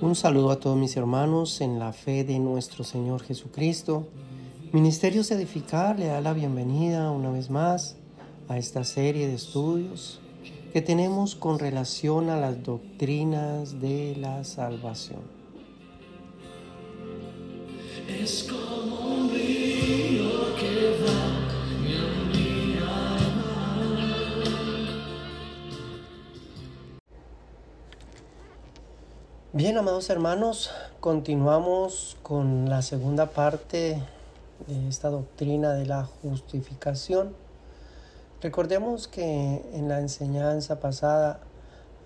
[0.00, 4.06] Un saludo a todos mis hermanos en la fe de nuestro Señor Jesucristo.
[4.72, 7.96] Ministerios Edificar le da la bienvenida una vez más
[8.48, 10.20] a esta serie de estudios
[10.72, 15.20] que tenemos con relación a las doctrinas de la salvación.
[29.56, 34.02] Bien, amados hermanos, continuamos con la segunda parte
[34.66, 37.36] de esta doctrina de la justificación.
[38.42, 41.38] Recordemos que en la enseñanza pasada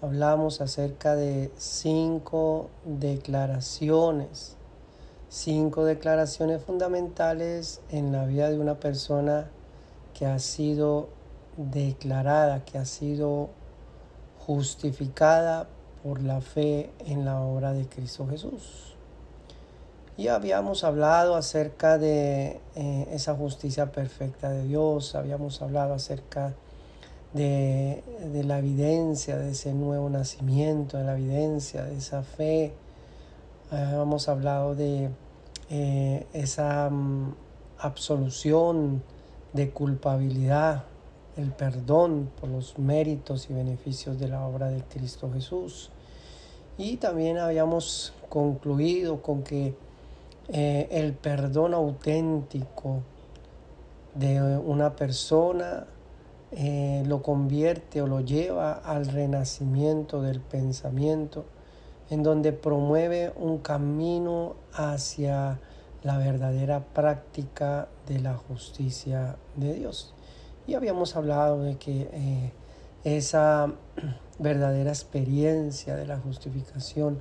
[0.02, 4.54] hablamos acerca de cinco declaraciones,
[5.30, 9.48] cinco declaraciones fundamentales en la vida de una persona
[10.12, 11.08] que ha sido
[11.56, 13.48] declarada, que ha sido
[14.38, 15.66] justificada
[16.08, 18.94] por la fe en la obra de Cristo Jesús.
[20.16, 26.54] Y habíamos hablado acerca de eh, esa justicia perfecta de Dios, habíamos hablado acerca
[27.34, 32.72] de, de, la evidencia de ese nuevo nacimiento, de la evidencia de esa fe.
[33.70, 35.10] Habíamos hablado de
[35.68, 37.34] eh, esa um,
[37.78, 39.02] absolución
[39.52, 40.84] de culpabilidad,
[41.36, 45.90] el perdón por los méritos y beneficios de la obra de Cristo Jesús.
[46.78, 49.74] Y también habíamos concluido con que
[50.48, 53.02] eh, el perdón auténtico
[54.14, 55.86] de una persona
[56.52, 61.44] eh, lo convierte o lo lleva al renacimiento del pensamiento,
[62.10, 65.58] en donde promueve un camino hacia
[66.04, 70.14] la verdadera práctica de la justicia de Dios.
[70.68, 72.52] Y habíamos hablado de que eh,
[73.04, 73.72] esa
[74.38, 77.20] verdadera experiencia de la justificación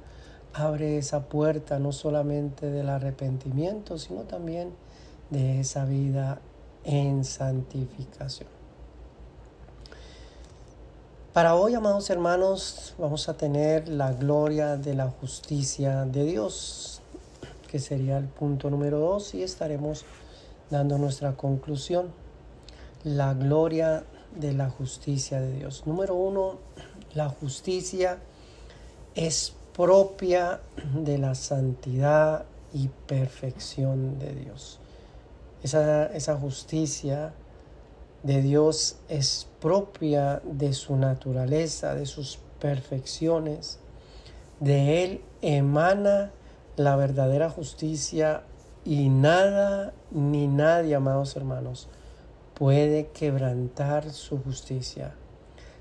[0.54, 4.72] abre esa puerta no solamente del arrepentimiento, sino también
[5.30, 6.40] de esa vida
[6.84, 8.50] en santificación.
[11.34, 17.02] Para hoy, amados hermanos, vamos a tener la gloria de la justicia de Dios,
[17.68, 20.06] que sería el punto número dos, y estaremos
[20.72, 22.08] dando nuestra conclusión.
[23.04, 24.04] La gloria
[24.36, 25.84] de la justicia de Dios.
[25.86, 26.58] Número uno,
[27.14, 28.20] la justicia
[29.16, 30.62] es propia
[30.94, 34.80] de la santidad y perfección de Dios.
[35.64, 37.34] Esa, esa, justicia
[38.24, 43.80] de Dios es propia de su naturaleza, de sus perfecciones.
[44.60, 46.32] De Él emana
[46.76, 48.44] la verdadera justicia
[48.86, 51.88] y nada ni nadie, amados hermanos,
[52.54, 55.14] puede quebrantar su justicia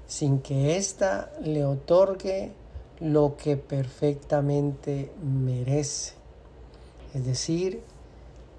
[0.06, 2.52] sin que ésta le otorgue
[3.00, 6.14] lo que perfectamente merece.
[7.14, 7.82] Es decir,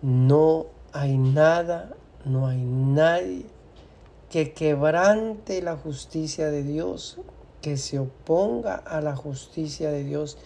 [0.01, 3.45] no hay nada, no hay nadie
[4.29, 7.17] que quebrante la justicia de Dios,
[7.61, 10.37] que se oponga a la justicia de Dios,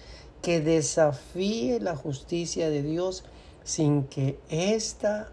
[0.41, 3.23] que desafíe la justicia de Dios
[3.63, 5.29] sin que ésta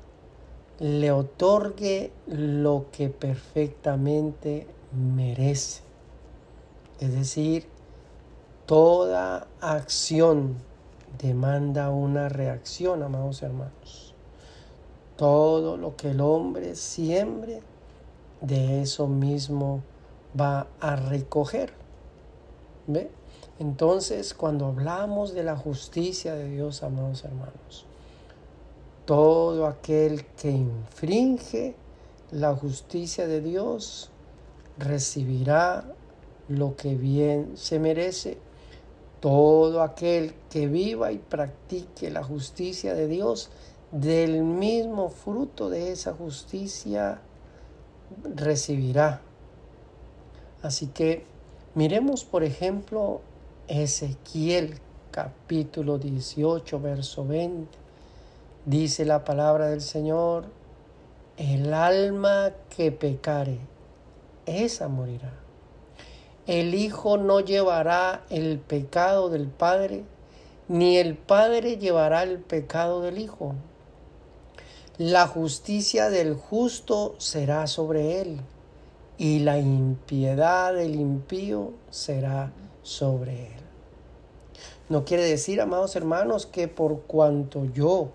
[0.80, 5.82] le otorgue lo que perfectamente merece.
[7.00, 7.68] Es decir,
[8.68, 10.58] Toda acción
[11.18, 14.14] demanda una reacción, amados hermanos.
[15.16, 17.62] Todo lo que el hombre siembre,
[18.42, 19.80] de eso mismo
[20.38, 21.72] va a recoger.
[22.86, 23.10] ¿Ve?
[23.58, 27.86] Entonces, cuando hablamos de la justicia de Dios, amados hermanos,
[29.06, 31.74] todo aquel que infringe
[32.32, 34.10] la justicia de Dios
[34.78, 35.84] recibirá
[36.48, 38.38] lo que bien se merece
[39.20, 43.50] todo aquel que viva y practique la justicia de Dios,
[43.90, 47.20] del mismo fruto de esa justicia
[48.34, 49.20] recibirá.
[50.62, 51.24] Así que
[51.74, 53.20] miremos, por ejemplo,
[53.66, 54.78] Ezequiel
[55.10, 57.66] capítulo 18, verso 20.
[58.66, 60.46] Dice la palabra del Señor,
[61.36, 63.58] el alma que pecare,
[64.48, 65.32] esa morirá.
[66.46, 70.04] El Hijo no llevará el pecado del Padre,
[70.66, 73.54] ni el Padre llevará el pecado del Hijo.
[74.96, 78.40] La justicia del justo será sobre él,
[79.18, 82.52] y la impiedad del impío será
[82.82, 83.62] sobre él.
[84.88, 88.08] No quiere decir, amados hermanos, que por cuanto yo,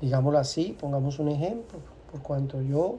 [0.00, 1.78] digámoslo así, pongamos un ejemplo,
[2.10, 2.98] por cuanto yo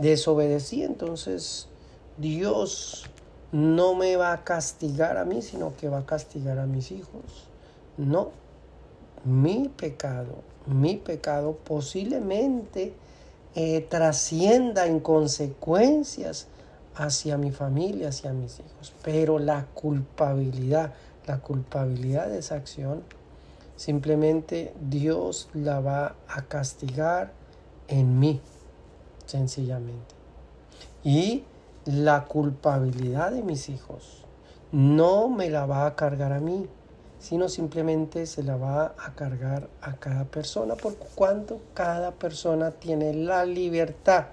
[0.00, 0.82] desobedecí.
[0.82, 1.68] Entonces
[2.16, 3.04] Dios
[3.52, 7.48] no me va a castigar a mí, sino que va a castigar a mis hijos.
[7.96, 8.30] No,
[9.24, 12.94] mi pecado, mi pecado posiblemente
[13.54, 16.46] eh, trascienda en consecuencias
[16.94, 18.94] hacia mi familia, hacia mis hijos.
[19.02, 20.94] Pero la culpabilidad,
[21.26, 23.02] la culpabilidad de esa acción,
[23.76, 27.32] simplemente Dios la va a castigar
[27.88, 28.40] en mí,
[29.30, 30.14] sencillamente.
[31.02, 31.44] Y
[31.86, 34.24] la culpabilidad de mis hijos
[34.72, 36.68] no me la va a cargar a mí,
[37.18, 43.14] sino simplemente se la va a cargar a cada persona, por cuanto cada persona tiene
[43.14, 44.26] la libertad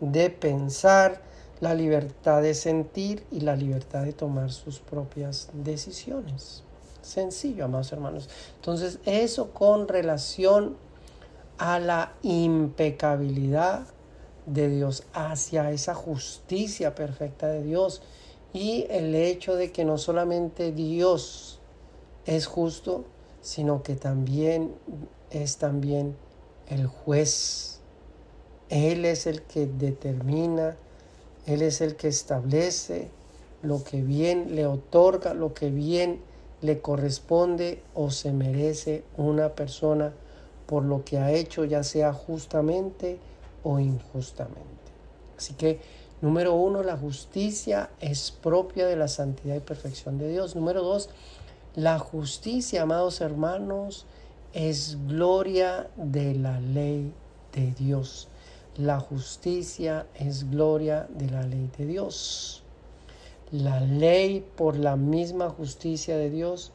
[0.00, 1.22] de pensar,
[1.60, 6.62] la libertad de sentir y la libertad de tomar sus propias decisiones.
[7.02, 8.28] Sencillo, amados hermanos.
[8.56, 10.76] Entonces, eso con relación
[11.58, 13.86] a la impecabilidad
[14.52, 18.02] de Dios, hacia esa justicia perfecta de Dios
[18.52, 21.60] y el hecho de que no solamente Dios
[22.26, 23.04] es justo,
[23.40, 24.74] sino que también
[25.30, 26.16] es también
[26.68, 27.80] el juez.
[28.68, 30.76] Él es el que determina,
[31.46, 33.08] Él es el que establece
[33.62, 36.20] lo que bien le otorga, lo que bien
[36.60, 40.12] le corresponde o se merece una persona
[40.66, 43.18] por lo que ha hecho, ya sea justamente
[43.62, 44.60] o injustamente.
[45.36, 45.80] Así que,
[46.20, 50.54] número uno, la justicia es propia de la santidad y perfección de Dios.
[50.56, 51.08] Número dos,
[51.74, 54.06] la justicia, amados hermanos,
[54.52, 57.12] es gloria de la ley
[57.52, 58.28] de Dios.
[58.76, 62.62] La justicia es gloria de la ley de Dios.
[63.52, 66.72] La ley por la misma justicia de Dios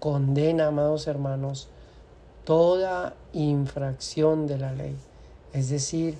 [0.00, 1.68] condena, amados hermanos,
[2.44, 4.96] toda infracción de la ley.
[5.54, 6.16] Es decir,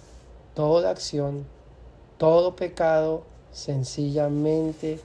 [0.55, 1.45] toda acción,
[2.17, 5.01] todo pecado sencillamente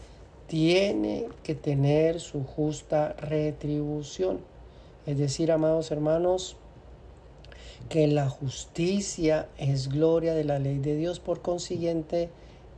[0.48, 4.40] tiene que tener su justa retribución.
[5.06, 6.56] Es decir, amados hermanos,
[7.90, 11.20] que la justicia es gloria de la ley de Dios.
[11.20, 12.30] Por consiguiente,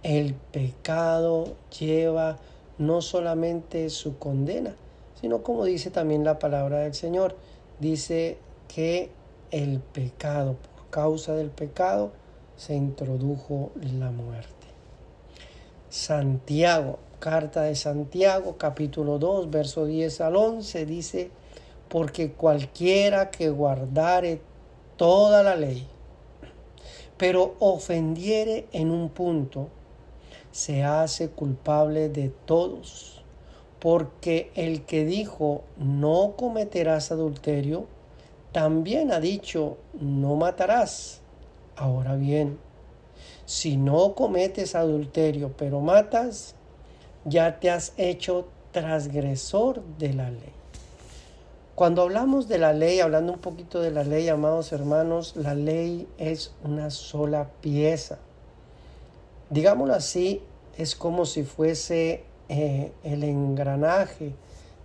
[0.04, 2.38] el pecado lleva
[2.78, 4.74] no solamente su condena,
[5.20, 7.36] sino como dice también la palabra del Señor,
[7.80, 8.38] dice
[8.74, 9.10] que
[9.52, 10.56] el pecado,
[10.92, 12.12] causa del pecado,
[12.56, 14.68] se introdujo la muerte.
[15.90, 21.32] Santiago, carta de Santiago, capítulo 2, verso 10 al 11, dice,
[21.90, 24.42] porque cualquiera que guardare
[24.96, 25.88] toda la ley,
[27.18, 29.70] pero ofendiere en un punto,
[30.52, 33.24] se hace culpable de todos,
[33.80, 37.88] porque el que dijo no cometerás adulterio,
[38.52, 41.22] también ha dicho no matarás.
[41.76, 42.60] Ahora bien,
[43.46, 46.56] si no cometes adulterio pero matas,
[47.26, 50.54] ya te has hecho transgresor de la ley.
[51.76, 56.08] Cuando hablamos de la ley, hablando un poquito de la ley, amados hermanos, la ley
[56.18, 58.20] es una sola pieza.
[59.50, 60.44] Digámoslo así,
[60.78, 64.34] es como si fuese eh, el engranaje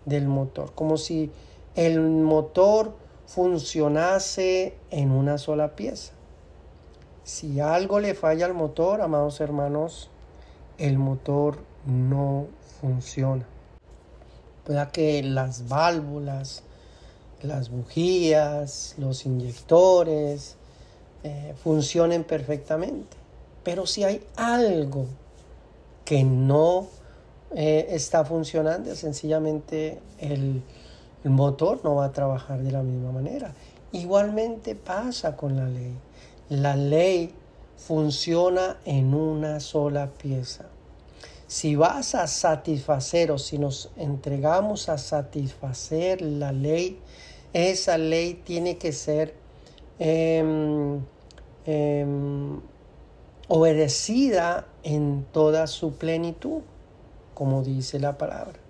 [0.05, 1.31] del motor, como si
[1.75, 2.95] el motor
[3.27, 6.13] funcionase en una sola pieza.
[7.25, 10.11] Si algo le falla al motor, amados hermanos,
[10.79, 12.47] el motor no
[12.81, 13.45] funciona.
[14.65, 16.63] Pueda que las válvulas,
[17.43, 20.57] las bujías, los inyectores
[21.25, 23.17] eh, funcionen perfectamente.
[23.65, 25.07] Pero si hay algo
[26.05, 26.87] que no
[27.55, 30.63] eh, está funcionando, sencillamente el,
[31.27, 33.53] el motor no va a trabajar de la misma manera.
[33.91, 35.93] Igualmente pasa con la ley.
[36.49, 37.35] La ley
[37.77, 40.67] funciona en una sola pieza.
[41.49, 47.01] Si vas a satisfacer o si nos entregamos a satisfacer la ley,
[47.53, 49.35] esa ley tiene que ser
[49.99, 51.01] em,
[51.65, 52.61] em,
[53.49, 56.63] obedecida en toda su plenitud,
[57.35, 58.66] como dice la palabra.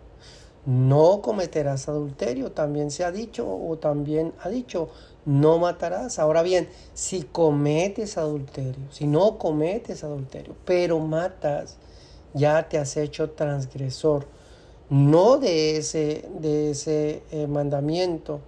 [0.67, 4.89] No cometerás adulterio, también se ha dicho, o también ha dicho,
[5.25, 6.19] no matarás.
[6.19, 11.77] Ahora bien, si cometes adulterio, si no cometes adulterio, pero matas,
[12.35, 14.27] ya te has hecho transgresor,
[14.91, 18.41] no de ese, de ese eh, mandamiento,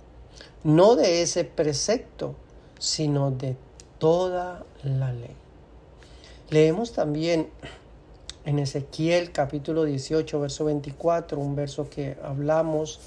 [0.64, 2.34] no de ese precepto,
[2.80, 3.56] sino de
[3.98, 5.36] toda la ley.
[6.50, 7.48] Leemos también
[8.48, 12.98] en Ezequiel capítulo 18, verso 24, un verso que hablamos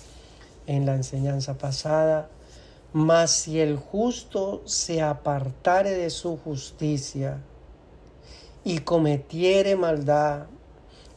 [0.67, 2.29] en la enseñanza pasada,
[2.93, 7.41] Mas si el justo se apartare de su justicia
[8.63, 10.45] y cometiere maldad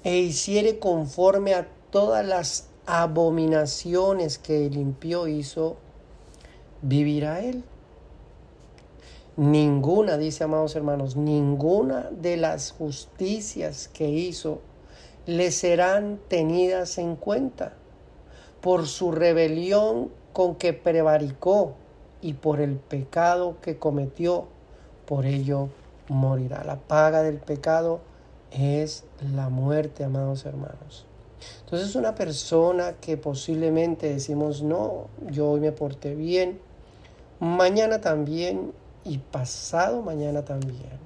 [0.04, 5.76] e hiciere conforme a todas las abominaciones que el impío hizo,
[6.80, 7.62] vivirá él.
[9.36, 14.60] Ninguna, dice amados hermanos, ninguna de las justicias que hizo
[15.26, 17.72] le serán tenidas en cuenta
[18.60, 21.72] por su rebelión con que prevaricó
[22.20, 24.46] y por el pecado que cometió,
[25.04, 25.68] por ello
[26.08, 26.62] morirá.
[26.62, 28.00] La paga del pecado
[28.52, 31.06] es la muerte, amados hermanos.
[31.64, 36.60] Entonces una persona que posiblemente decimos, no, yo hoy me porté bien,
[37.40, 38.72] mañana también
[39.04, 40.98] y pasado mañana también,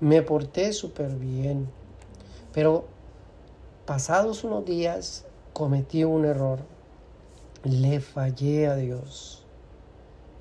[0.00, 1.68] me porté súper bien,
[2.52, 2.84] pero
[3.86, 6.60] pasados unos días cometí un error,
[7.64, 9.44] le fallé a Dios,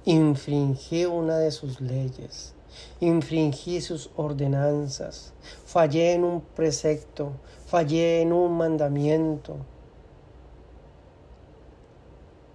[0.06, 2.54] infringí una de sus leyes,
[3.00, 5.34] infringí sus ordenanzas,
[5.66, 7.34] fallé en un precepto,
[7.66, 9.58] fallé en un mandamiento.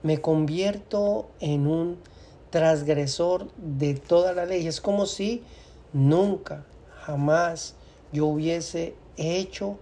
[0.02, 1.98] Me convierto en un
[2.54, 4.68] transgresor de toda la ley.
[4.68, 5.42] Es como si
[5.92, 6.64] nunca,
[7.04, 7.74] jamás
[8.12, 9.76] yo hubiese hecho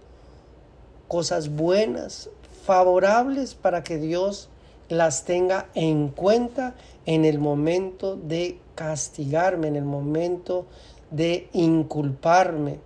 [1.07, 2.31] cosas buenas,
[2.65, 4.49] favorables para que Dios
[4.89, 6.73] las tenga en cuenta
[7.05, 10.65] en el momento de castigarme, en el momento
[11.11, 12.79] de inculparme,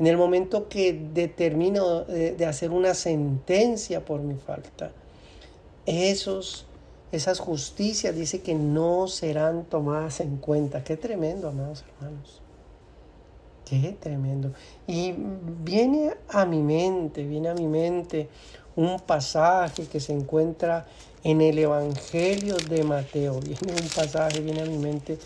[0.00, 4.90] en el momento que determino de, hacer una sentencia por mi falta.
[5.86, 6.66] Esos,
[7.10, 10.84] esas justicias dice que no serán tomadas en cuenta.
[10.84, 12.42] Qué tremendo, amados hermanos.
[13.64, 14.52] Qué tremendo.
[14.86, 18.28] Y viene a mi mente, viene a mi mente
[18.76, 20.86] un pasaje que se encuentra
[21.24, 23.40] en el Evangelio de Mateo.
[23.40, 25.18] Viene un pasaje, viene a mi mente.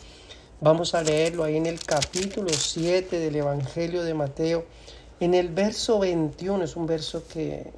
[0.60, 4.64] Vamos a leerlo ahí en el capítulo 7 del Evangelio de Mateo.
[5.20, 7.72] En el verso 21, es un verso que eh,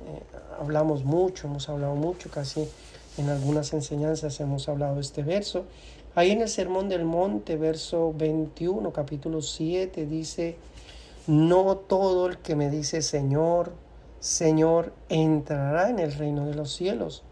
[0.60, 2.68] hablamos mucho, hemos hablado mucho, casi
[3.16, 5.64] en algunas enseñanzas hemos hablado de este verso.
[6.14, 10.56] Ahí en el Sermón del Monte, verso 21, capítulo 7, dice,
[11.26, 13.72] no todo el que me dice Señor,
[14.20, 17.24] Señor, entrará en el reino de los cielos,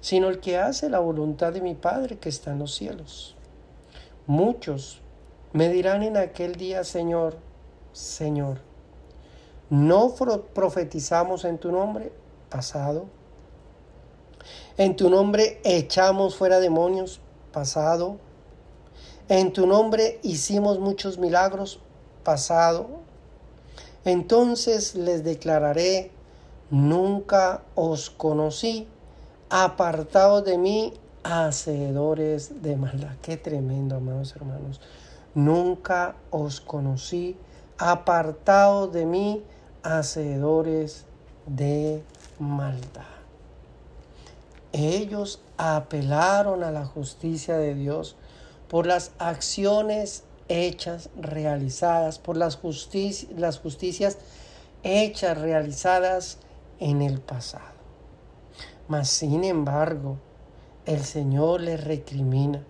[0.00, 3.36] sino el que hace la voluntad de mi Padre que está en los cielos.
[4.26, 5.00] Muchos
[5.52, 7.36] me dirán en aquel día, Señor,
[7.92, 8.58] Señor,
[9.70, 10.14] ¿no
[10.52, 12.12] profetizamos en tu nombre?
[12.50, 13.06] Pasado.
[14.76, 17.20] En tu nombre echamos fuera demonios?
[17.52, 18.18] Pasado.
[19.28, 21.80] En tu nombre hicimos muchos milagros?
[22.24, 22.88] Pasado.
[24.04, 26.10] Entonces les declararé,
[26.70, 28.86] nunca os conocí,
[29.48, 33.16] apartados de mí, hacedores de maldad.
[33.22, 34.80] Qué tremendo, amados hermanos.
[35.34, 37.36] Nunca os conocí,
[37.78, 39.42] apartados de mí,
[39.82, 41.06] hacedores
[41.46, 42.02] de
[42.38, 43.13] maldad.
[44.76, 48.16] Ellos apelaron a la justicia de Dios
[48.68, 54.18] por las acciones hechas, realizadas, por las, justicias
[54.82, 56.38] hechas, realizadas
[56.80, 57.72] en el pasado.
[58.88, 60.18] Mas, sin embargo,
[60.86, 62.64] el Señor les recrimina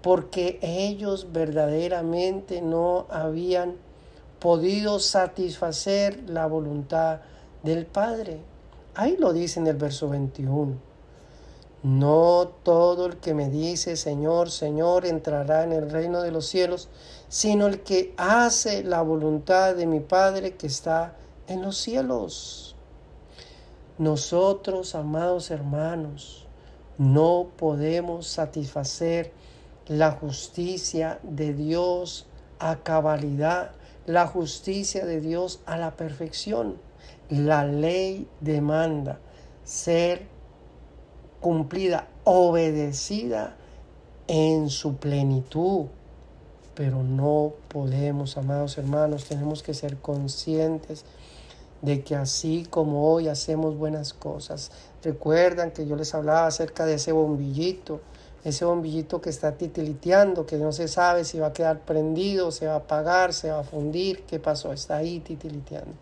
[0.00, 3.78] porque ellos verdaderamente no habían
[4.38, 7.18] podido satisfacer la voluntad
[7.64, 8.38] del Padre.
[8.94, 10.91] Ahí lo dice en el verso 21.
[11.82, 16.88] No todo el que me dice Señor, Señor entrará en el reino de los cielos,
[17.28, 21.16] sino el que hace la voluntad de mi Padre que está
[21.48, 22.76] en los cielos.
[23.98, 26.46] Nosotros, amados hermanos,
[26.98, 29.32] no podemos satisfacer
[29.88, 32.26] la justicia de Dios
[32.60, 33.72] a cabalidad,
[34.06, 36.78] la justicia de Dios a la perfección.
[37.28, 39.18] La ley demanda
[39.64, 40.31] ser
[41.42, 43.56] cumplida, obedecida
[44.28, 45.86] en su plenitud.
[46.74, 51.04] Pero no podemos, amados hermanos, tenemos que ser conscientes
[51.82, 54.70] de que así como hoy hacemos buenas cosas,
[55.02, 58.00] recuerdan que yo les hablaba acerca de ese bombillito,
[58.44, 62.66] ese bombillito que está titiliteando, que no se sabe si va a quedar prendido, se
[62.66, 65.92] va a apagar, se va a fundir, qué pasó, está ahí titiliteando.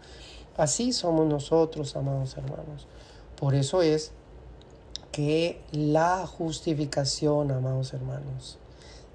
[0.57, 2.87] Así somos nosotros, amados hermanos.
[3.37, 4.13] Por eso es
[5.13, 8.59] que la justificación, amados hermanos,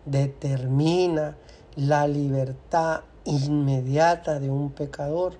[0.05, 1.35] determina
[1.75, 5.37] la libertad inmediata de un pecador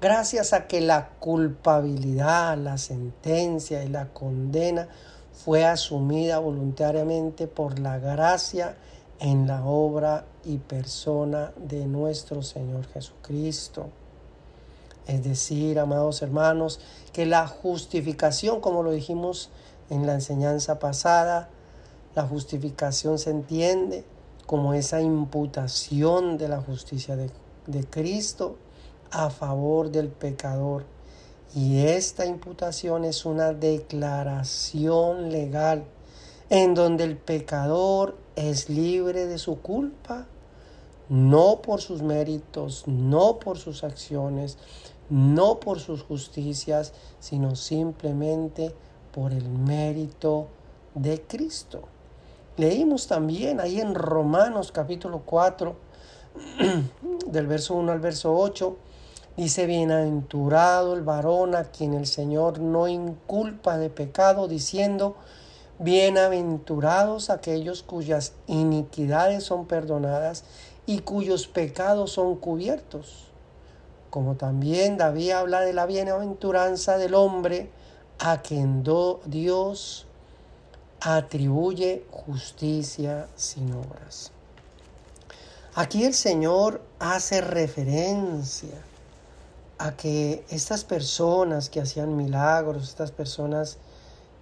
[0.00, 4.88] gracias a que la culpabilidad, la sentencia y la condena
[5.32, 8.76] fue asumida voluntariamente por la gracia
[9.20, 13.88] en la obra y persona de nuestro Señor Jesucristo.
[15.06, 16.80] Es decir, amados hermanos,
[17.12, 19.50] que la justificación, como lo dijimos
[19.90, 21.48] en la enseñanza pasada,
[22.14, 24.04] la justificación se entiende
[24.46, 27.30] como esa imputación de la justicia de,
[27.66, 28.56] de Cristo
[29.10, 30.84] a favor del pecador.
[31.54, 35.84] Y esta imputación es una declaración legal
[36.50, 40.26] en donde el pecador es libre de su culpa,
[41.08, 44.58] no por sus méritos, no por sus acciones,
[45.08, 48.74] no por sus justicias, sino simplemente
[49.16, 50.48] por el mérito
[50.94, 51.84] de Cristo.
[52.58, 55.74] Leímos también ahí en Romanos capítulo 4,
[57.26, 58.76] del verso 1 al verso 8,
[59.38, 65.16] dice, bienaventurado el varón a quien el Señor no inculpa de pecado, diciendo,
[65.78, 70.44] bienaventurados aquellos cuyas iniquidades son perdonadas
[70.84, 73.28] y cuyos pecados son cubiertos.
[74.10, 77.70] Como también David habla de la bienaventuranza del hombre
[78.18, 78.82] a quien
[79.26, 80.06] Dios
[81.00, 84.32] atribuye justicia sin obras.
[85.74, 88.82] Aquí el Señor hace referencia
[89.78, 93.76] a que estas personas que hacían milagros, estas personas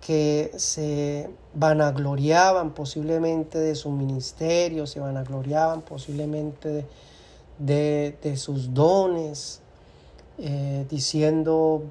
[0.01, 6.87] que se vanagloriaban posiblemente de su ministerio, se vanagloriaban posiblemente
[7.59, 9.61] de, de, sus dones,
[10.39, 11.85] eh, diciendo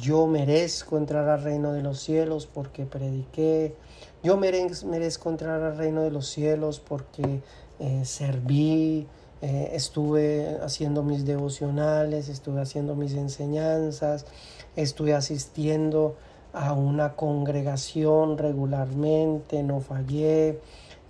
[0.00, 3.74] yo merezco entrar al reino de los cielos porque prediqué,
[4.22, 7.42] yo merezco entrar al reino de los cielos porque
[7.78, 9.06] eh, serví,
[9.42, 14.26] eh, estuve haciendo mis devocionales, estuve haciendo mis enseñanzas,
[14.74, 16.16] estuve asistiendo
[16.52, 20.58] a una congregación regularmente, no fallé,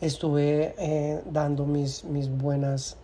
[0.01, 2.97] estuve eh, dando mis, mis buenas,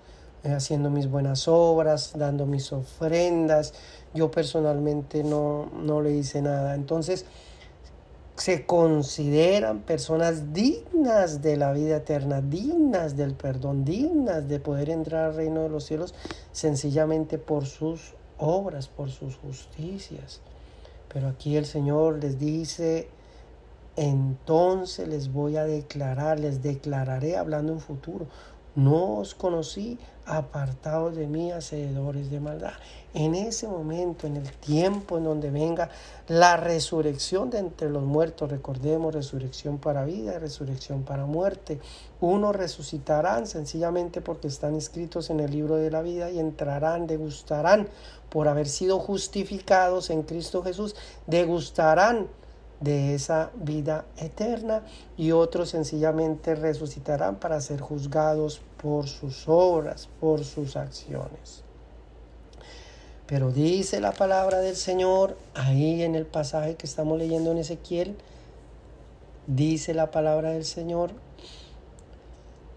[0.45, 3.75] haciendo mis buenas obras, dando mis ofrendas.
[4.15, 6.75] Yo personalmente no, no le hice nada.
[6.75, 7.25] Entonces,
[8.37, 15.27] se consideran personas dignas de la vida eterna, dignas del perdón, dignas de poder entrar
[15.27, 16.15] al reino de los cielos
[16.51, 20.41] sencillamente por sus obras, por sus justicias.
[21.13, 23.09] Pero aquí el Señor les dice,
[23.97, 28.27] entonces les voy a declarar, les declararé hablando en futuro,
[28.75, 32.73] no os conocí apartados de mí, hacedores de maldad.
[33.15, 35.91] En ese momento, en el tiempo en donde venga
[36.29, 41.81] la resurrección de entre los muertos, recordemos resurrección para vida, resurrección para muerte.
[42.21, 47.89] Unos resucitarán sencillamente porque están escritos en el libro de la vida y entrarán, degustarán
[48.31, 52.29] por haber sido justificados en Cristo Jesús, degustarán
[52.83, 54.83] de esa vida eterna
[55.17, 61.63] y otros sencillamente resucitarán para ser juzgados por sus obras, por sus acciones.
[63.27, 68.17] Pero dice la palabra del Señor ahí en el pasaje que estamos leyendo en Ezequiel,
[69.47, 71.13] dice la palabra del Señor,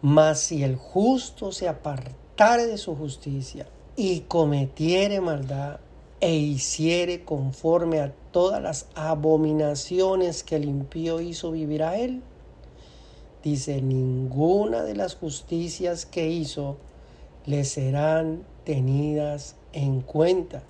[0.02, 3.66] mas si el justo se apartare de su justicia
[3.96, 5.80] y cometiere maldad,
[6.22, 12.22] e hiciere conforme a todas las abominaciones que el impío hizo vivir a él.
[13.46, 16.78] Dice, ninguna de las justicias que hizo
[17.46, 20.64] le serán tenidas en cuenta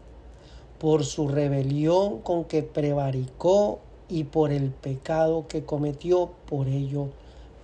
[0.77, 7.07] por su rebelión con que prevaricó y por el pecado que cometió, por ello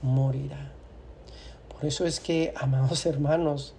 [0.02, 0.72] morirá.
[1.74, 3.74] Por eso es que, amados hermanos,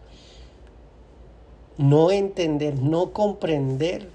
[1.78, 4.10] no entender, no comprender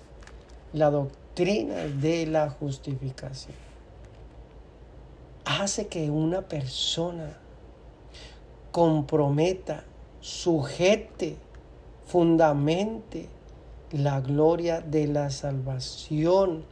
[0.72, 3.67] la doctrina de la justificación.
[5.50, 7.38] Hace que una persona
[8.74, 9.86] comprometa,
[10.20, 11.38] sujete,
[12.06, 13.30] fundamente
[13.92, 16.66] la gloria de la salvación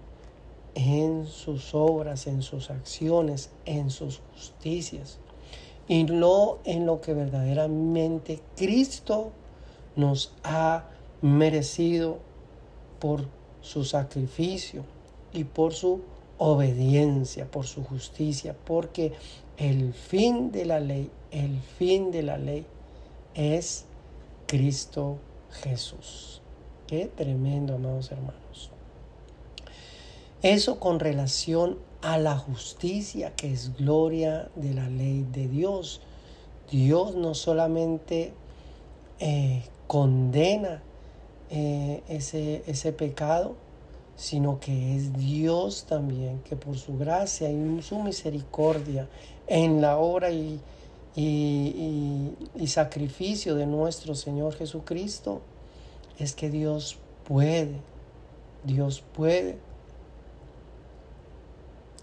[0.73, 5.19] en sus obras, en sus acciones, en sus justicias,
[5.87, 9.31] y no en lo que verdaderamente Cristo
[9.95, 10.83] nos ha
[11.21, 12.17] merecido
[12.99, 13.25] por
[13.61, 14.83] su sacrificio
[15.31, 16.01] y por su
[16.37, 19.13] obediencia, por su justicia, porque
[19.57, 22.65] el fin de la ley, el fin de la ley
[23.33, 23.85] es
[24.47, 25.17] Cristo
[25.63, 26.41] Jesús.
[26.87, 28.71] Qué tremendo, amados hermanos.
[30.41, 36.01] Eso con relación a la justicia que es gloria de la ley de Dios.
[36.69, 38.33] Dios no solamente
[39.19, 40.83] eh, condena
[41.49, 43.55] eh, ese, ese pecado,
[44.15, 49.07] sino que es Dios también, que por su gracia y su misericordia
[49.47, 50.59] en la obra y,
[51.15, 55.41] y, y, y sacrificio de nuestro Señor Jesucristo,
[56.17, 56.97] es que Dios
[57.27, 57.81] puede,
[58.63, 59.57] Dios puede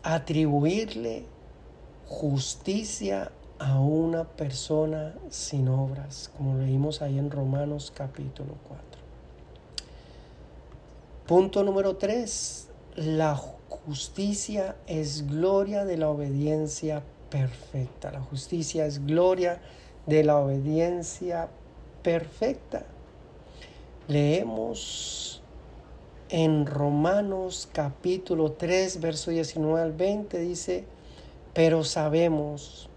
[0.03, 1.25] atribuirle
[2.07, 8.91] justicia a una persona sin obras, como leímos ahí en Romanos capítulo 4.
[11.26, 12.68] Punto número 3.
[12.96, 18.11] La justicia es gloria de la obediencia perfecta.
[18.11, 19.61] La justicia es gloria
[20.06, 21.48] de la obediencia
[22.02, 22.85] perfecta.
[24.08, 25.42] Leemos
[26.28, 30.85] en Romanos capítulo 3, verso 19 al 20, dice,
[31.54, 32.88] pero sabemos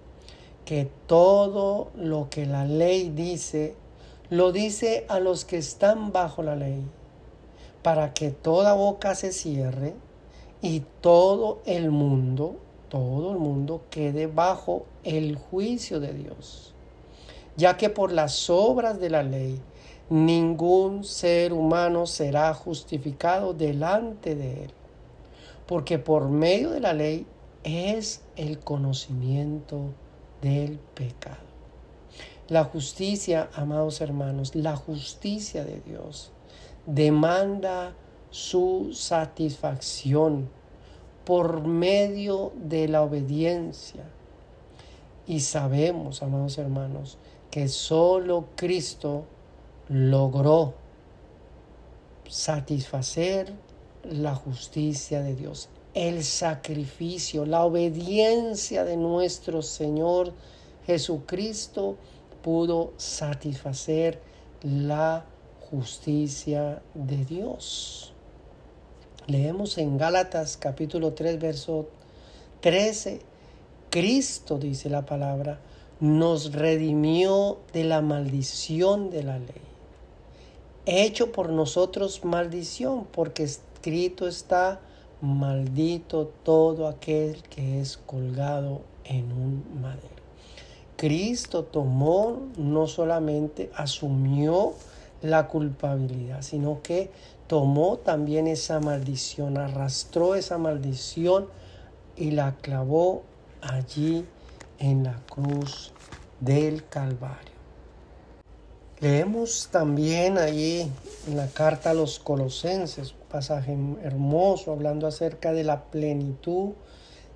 [0.66, 3.76] que todo lo que la ley dice,
[4.32, 6.84] lo dice a los que están bajo la ley,
[7.86, 9.94] para que toda boca se cierre
[10.60, 12.56] y todo el mundo,
[12.90, 16.74] todo el mundo quede bajo el juicio de Dios.
[17.58, 19.62] Ya que por las obras de la ley,
[20.10, 24.72] ningún ser humano será justificado delante de él,
[25.68, 27.28] porque por medio de la ley
[27.64, 29.94] es el conocimiento
[30.42, 31.46] del pecado.
[32.48, 36.32] La justicia, amados hermanos, la justicia de Dios
[36.86, 37.94] demanda
[38.30, 40.50] su satisfacción
[41.26, 44.04] por medio de la obediencia.
[45.28, 47.18] Y sabemos, amados hermanos,
[47.50, 49.24] que solo Cristo
[49.90, 50.74] logró
[52.28, 53.54] satisfacer
[54.04, 60.34] la justicia de Dios, el sacrificio, la obediencia de nuestro Señor
[60.86, 61.98] Jesucristo
[62.44, 64.22] pudo satisfacer
[64.62, 65.26] la
[65.70, 68.14] justicia de Dios.
[69.28, 71.88] Leemos en Gálatas capítulo 3, verso
[72.62, 73.22] 13.
[73.90, 75.60] Cristo, dice la palabra,
[76.00, 79.66] nos redimió de la maldición de la ley
[80.86, 84.80] hecho por nosotros maldición, porque escrito está,
[85.22, 90.16] maldito todo aquel que es colgado en un madero.
[90.96, 94.74] Cristo tomó, no solamente asumió
[95.22, 97.12] la culpabilidad, sino que
[97.48, 101.48] tomó también esa maldición, arrastró esa maldición
[102.16, 103.24] y la clavó
[103.62, 104.26] allí
[104.80, 105.94] en la cruz
[106.40, 107.56] del Calvario.
[109.00, 110.90] Leemos también allí
[111.28, 116.72] en la carta a los colosenses, un pasaje hermoso hablando acerca de la plenitud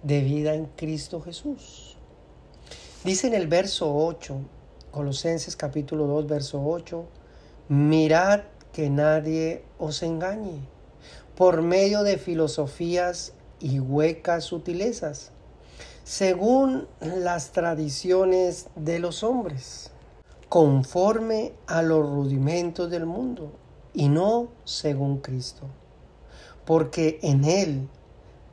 [0.02, 1.98] de vida en Cristo Jesús.
[3.04, 4.38] Dice en el verso 8,
[4.92, 7.06] Colosenses capítulo 2, verso 8,
[7.69, 8.41] mirad
[8.73, 10.60] que nadie os engañe
[11.36, 15.32] por medio de filosofías y huecas sutilezas,
[16.03, 19.91] según las tradiciones de los hombres
[20.49, 23.51] conforme a los rudimentos del mundo
[23.93, 25.67] y no según Cristo.
[26.65, 27.88] Porque en Él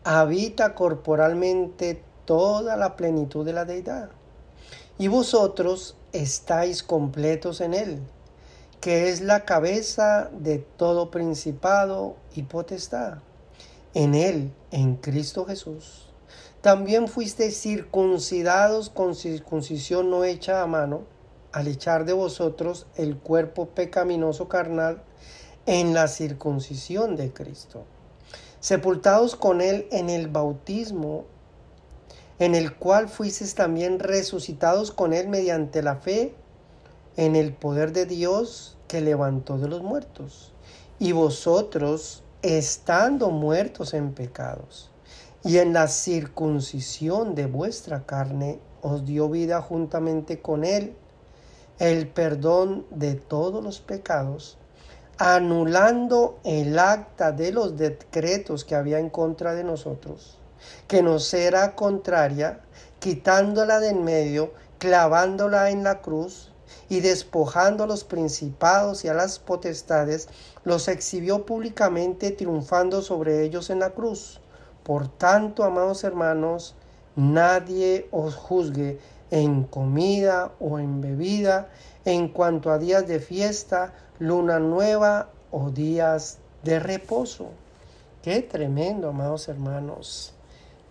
[0.04, 4.10] habita corporalmente toda la plenitud de la deidad.
[4.98, 8.02] Y vosotros estáis completos en Él,
[8.86, 13.14] que es la cabeza de todo principado y potestad.
[13.94, 16.06] En Él, en Cristo Jesús.
[16.60, 21.02] También fuisteis circuncidados con circuncisión no hecha a mano
[21.50, 25.02] al echar de vosotros el cuerpo pecaminoso carnal
[25.66, 27.86] en la circuncisión de Cristo,
[28.60, 31.24] sepultados con Él en el bautismo,
[32.38, 36.36] en el cual fuisteis también resucitados con Él mediante la fe
[37.16, 40.52] en el poder de Dios que levantó de los muertos.
[40.98, 44.90] Y vosotros, estando muertos en pecados,
[45.44, 50.96] y en la circuncisión de vuestra carne, os dio vida juntamente con Él,
[51.78, 54.58] el perdón de todos los pecados,
[55.18, 60.38] anulando el acta de los decretos que había en contra de nosotros,
[60.88, 62.60] que nos era contraria,
[62.98, 66.52] quitándola de en medio, clavándola en la cruz
[66.88, 70.28] y despojando a los principados y a las potestades,
[70.64, 74.40] los exhibió públicamente triunfando sobre ellos en la cruz.
[74.82, 76.74] Por tanto, amados hermanos,
[77.16, 78.98] nadie os juzgue
[79.30, 81.68] en comida o en bebida,
[82.04, 87.48] en cuanto a días de fiesta, luna nueva o días de reposo.
[88.22, 90.32] Qué tremendo, amados hermanos.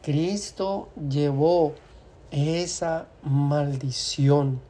[0.02, 1.74] Cristo llevó
[2.32, 4.62] esa maldición,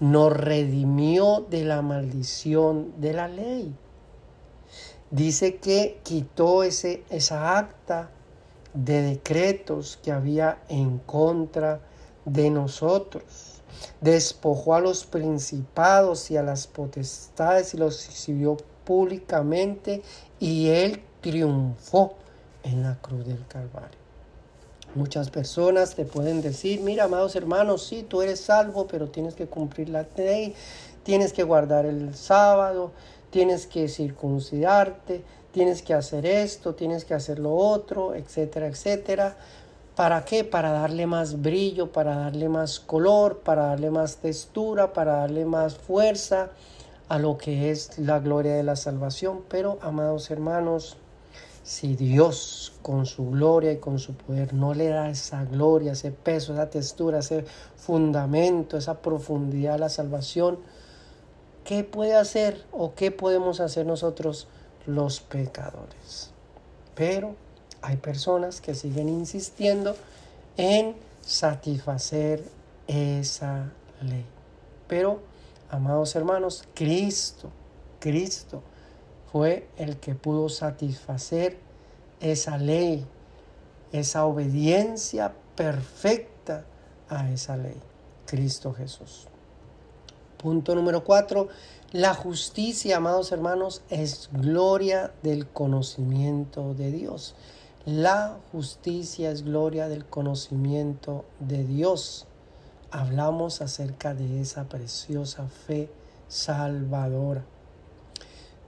[0.00, 3.74] nos redimió de la maldición de la ley.
[5.10, 8.10] Dice que quitó ese, esa acta
[8.72, 11.80] de decretos que había en contra
[12.24, 13.62] de nosotros.
[14.00, 20.02] Despojó a los principados y a las potestades y los exhibió públicamente
[20.38, 22.14] y él triunfó
[22.62, 24.03] en la cruz del Calvario.
[24.94, 29.46] Muchas personas te pueden decir, mira, amados hermanos, sí, tú eres salvo, pero tienes que
[29.46, 30.54] cumplir la ley,
[31.02, 32.92] tienes que guardar el sábado,
[33.30, 39.36] tienes que circuncidarte, tienes que hacer esto, tienes que hacer lo otro, etcétera, etcétera.
[39.96, 40.44] ¿Para qué?
[40.44, 45.74] Para darle más brillo, para darle más color, para darle más textura, para darle más
[45.76, 46.50] fuerza
[47.08, 49.42] a lo que es la gloria de la salvación.
[49.48, 50.96] Pero, amados hermanos,
[51.64, 56.12] si Dios con su gloria y con su poder no le da esa gloria, ese
[56.12, 57.46] peso, esa textura, ese
[57.76, 60.58] fundamento, esa profundidad a la salvación,
[61.64, 64.46] ¿qué puede hacer o qué podemos hacer nosotros
[64.86, 66.30] los pecadores?
[66.94, 67.34] Pero
[67.80, 69.96] hay personas que siguen insistiendo
[70.58, 72.44] en satisfacer
[72.86, 73.72] esa
[74.02, 74.26] ley.
[74.86, 75.20] Pero,
[75.70, 77.48] amados hermanos, Cristo,
[78.00, 78.62] Cristo,
[79.34, 81.58] fue el que pudo satisfacer
[82.20, 83.04] esa ley,
[83.90, 86.64] esa obediencia perfecta
[87.08, 87.74] a esa ley,
[88.26, 89.26] Cristo Jesús.
[90.36, 91.48] Punto número cuatro,
[91.90, 97.34] la justicia, amados hermanos, es gloria del conocimiento de Dios.
[97.84, 102.28] La justicia es gloria del conocimiento de Dios.
[102.92, 105.90] Hablamos acerca de esa preciosa fe
[106.28, 107.44] salvadora.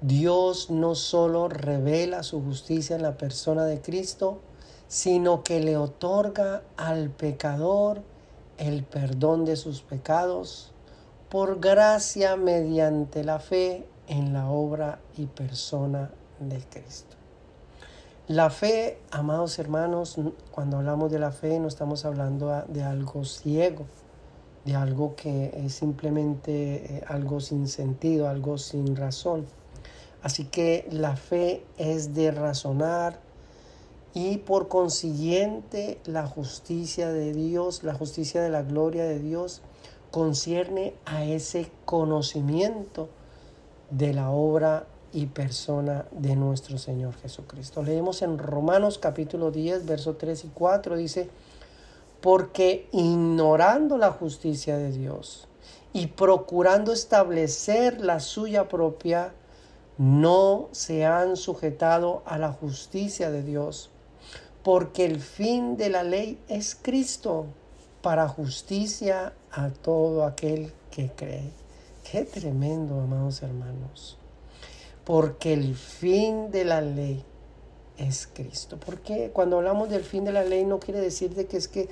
[0.01, 4.41] Dios no solo revela su justicia en la persona de Cristo,
[4.89, 8.03] sino que le otorga al pecador
[8.59, 10.73] el perdón de sus pecados
[11.29, 17.17] por gracia mediante la fe en la obra y persona de Cristo.
[18.29, 20.17] La fe, amados hermanos,
[20.51, 23.87] cuando hablamos de la fe no estamos hablando de algo ciego,
[24.65, 29.47] de algo que es simplemente eh, algo sin sentido, algo sin razón.
[30.23, 33.21] Así que la fe es de razonar
[34.15, 39.61] y por consiguiente la justicia de Dios, la justicia de la gloria de Dios,
[40.11, 43.09] concierne a ese conocimiento
[43.91, 47.83] de la obra y persona de nuestro Señor Jesucristo.
[47.83, 51.29] Leemos en Romanos capítulo 10, verso 3 y 4, dice,
[52.21, 55.49] porque ignorando la justicia de Dios
[55.93, 59.33] y procurando establecer la suya propia,
[59.99, 63.91] no se han sujetado a la justicia de Dios,
[64.63, 67.47] porque el fin de la ley es Cristo
[68.03, 71.51] para justicia a todo aquel que cree.
[72.11, 74.19] Qué tremendo, amados hermanos.
[75.05, 77.25] Porque el fin de la ley
[77.97, 78.79] es Cristo.
[78.85, 81.89] Porque cuando hablamos del fin de la ley no quiere decir de que es que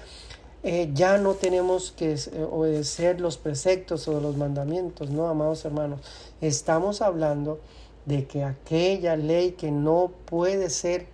[0.63, 6.01] eh, ya no tenemos que eh, obedecer los preceptos o los mandamientos, no, amados hermanos.
[6.41, 7.61] Estamos hablando
[8.07, 11.07] de que aquella ley que no puede ser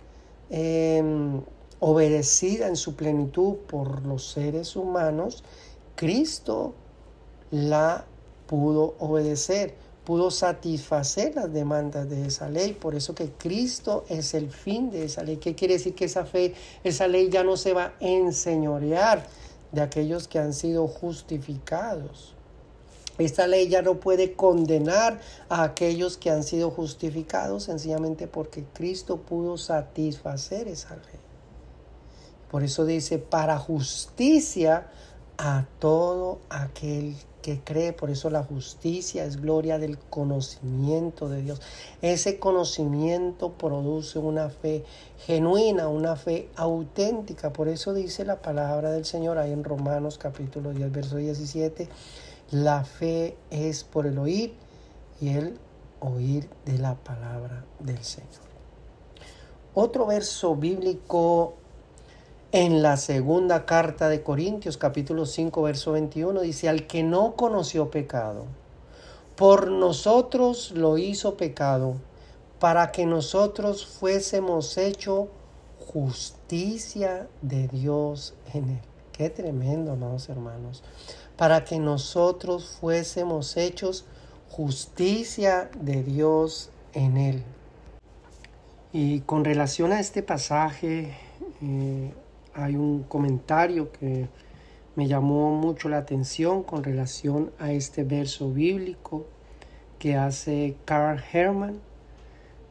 [0.49, 1.41] em,
[1.79, 5.43] obedecida en su plenitud por los seres humanos,
[5.95, 6.73] Cristo
[7.51, 8.05] la
[8.47, 12.73] pudo obedecer, pudo satisfacer las demandas de esa ley.
[12.73, 15.37] Por eso que Cristo es el fin de esa ley.
[15.37, 19.25] ¿Qué quiere decir que esa fe, esa ley ya no se va a enseñorear
[19.71, 22.35] de aquellos que han sido justificados?
[23.25, 29.17] Esta ley ya no puede condenar a aquellos que han sido justificados sencillamente porque Cristo
[29.17, 31.19] pudo satisfacer esa ley.
[32.49, 34.87] Por eso dice, para justicia
[35.37, 37.93] a todo aquel que cree.
[37.93, 41.61] Por eso la justicia es gloria del conocimiento de Dios.
[42.01, 44.83] Ese conocimiento produce una fe
[45.25, 47.51] genuina, una fe auténtica.
[47.51, 51.89] Por eso dice la palabra del Señor ahí en Romanos capítulo 10, verso 17
[52.51, 54.53] la fe es por el oír
[55.21, 55.57] y el
[56.01, 58.29] oír de la palabra del Señor.
[59.73, 61.53] Otro verso bíblico
[62.51, 67.89] en la segunda carta de Corintios, capítulo 5, verso 21, dice, al que no conoció
[67.89, 68.43] pecado,
[69.37, 71.95] por nosotros lo hizo pecado,
[72.59, 75.29] para que nosotros fuésemos hecho
[75.79, 78.81] justicia de Dios en él.
[79.13, 80.83] Qué tremendo, amados hermanos
[81.41, 84.05] para que nosotros fuésemos hechos
[84.47, 87.43] justicia de Dios en él.
[88.93, 91.17] Y con relación a este pasaje,
[91.63, 92.13] eh,
[92.53, 94.29] hay un comentario que
[94.95, 99.25] me llamó mucho la atención con relación a este verso bíblico
[99.97, 101.81] que hace Carl Herman.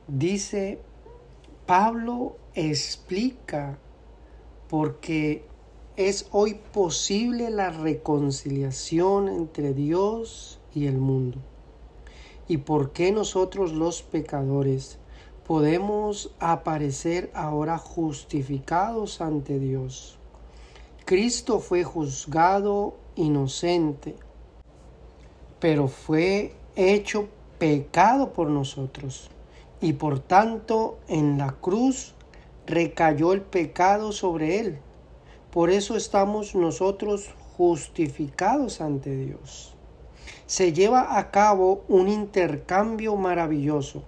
[0.07, 0.79] dice,
[1.67, 3.79] Pablo explica
[4.69, 5.50] porque
[6.09, 11.37] es hoy posible la reconciliación entre Dios y el mundo.
[12.49, 14.99] ¿Y por qué nosotros los pecadores
[15.47, 20.19] podemos aparecer ahora justificados ante Dios?
[21.05, 24.17] Cristo fue juzgado inocente,
[25.59, 29.29] pero fue hecho pecado por nosotros
[29.83, 32.15] y por tanto en la cruz
[32.67, 34.79] recayó el pecado sobre él.
[35.53, 39.75] Por eso estamos nosotros justificados ante Dios.
[40.47, 44.05] Se lleva a cabo un intercambio maravilloso.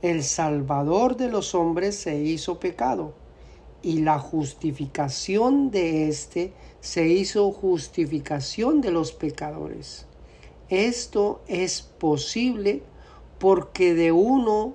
[0.00, 3.12] El Salvador de los hombres se hizo pecado
[3.82, 10.06] y la justificación de éste se hizo justificación de los pecadores.
[10.70, 12.82] Esto es posible
[13.38, 14.74] porque de uno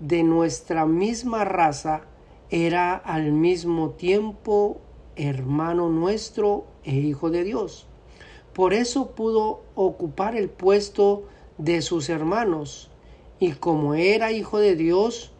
[0.00, 2.02] de nuestra misma raza
[2.50, 4.80] era al mismo tiempo
[5.16, 7.86] hermano nuestro e hijo de Dios.
[8.52, 11.24] Por eso pudo ocupar el puesto
[11.58, 12.90] de sus hermanos
[13.40, 15.32] y como era hijo de Dios,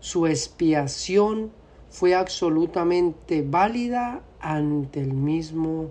[0.00, 1.52] su expiación
[1.90, 5.90] fue absolutamente válida ante el mismo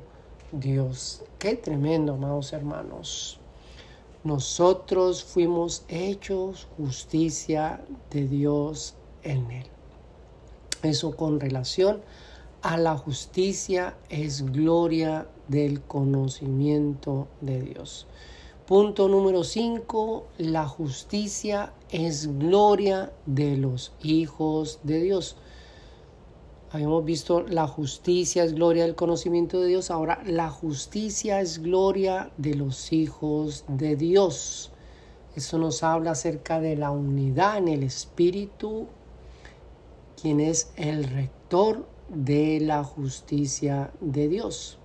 [0.51, 1.23] Dios.
[1.37, 3.39] Qué tremendo, amados hermanos.
[4.23, 9.67] Nosotros fuimos hechos justicia de Dios en él.
[10.83, 12.30] Eso con relación a
[12.63, 18.07] la justicia es gloria del conocimiento de Dios.
[18.67, 20.27] Punto número 5.
[20.37, 25.35] La justicia es gloria de los hijos de Dios.
[26.71, 29.91] Habíamos visto la justicia es gloria del conocimiento de Dios.
[29.91, 34.71] Ahora la justicia es gloria de los hijos de Dios.
[35.35, 38.87] Eso nos habla acerca de la unidad en el Espíritu,
[40.21, 44.77] quien es el rector de la justicia de Dios.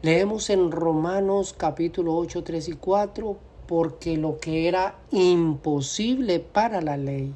[0.00, 3.36] Leemos en Romanos capítulo 8, 3 y 4,
[3.66, 7.34] porque lo que era imposible para la ley,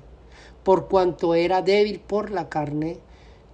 [0.63, 2.99] por cuanto era débil por la carne,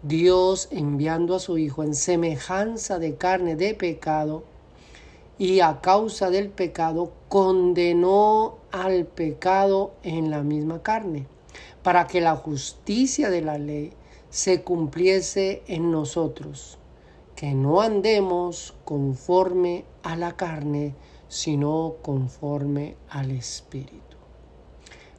[0.02, 4.44] Dios enviando a su Hijo en semejanza de carne de pecado
[5.38, 11.26] y a causa del pecado condenó al pecado en la misma carne,
[11.82, 13.92] para que la justicia de la ley
[14.30, 16.78] se cumpliese en nosotros,
[17.34, 20.94] que no andemos conforme a la carne,
[21.28, 24.16] sino conforme al Espíritu.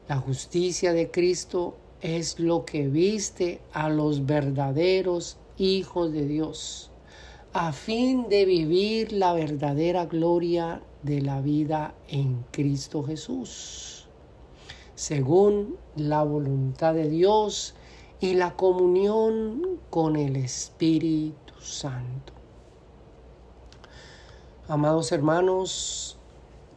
[0.07, 6.91] La justicia de Cristo es lo que viste a los verdaderos hijos de Dios,
[7.53, 14.07] a fin de vivir la verdadera gloria de la vida en Cristo Jesús,
[14.95, 17.75] según la voluntad de Dios
[18.21, 22.33] y la comunión con el Espíritu Santo.
[24.67, 26.19] Amados hermanos,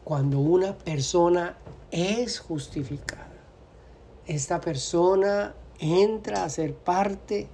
[0.03, 1.55] cuando una persona
[1.91, 3.29] es justificada,
[4.25, 7.47] esta persona entra a ser parte